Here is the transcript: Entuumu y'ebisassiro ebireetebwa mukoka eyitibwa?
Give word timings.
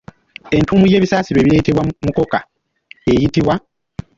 Entuumu 0.57 0.85
y'ebisassiro 0.91 1.37
ebireetebwa 1.39 1.81
mukoka 2.07 2.39
eyitibwa? 3.11 3.55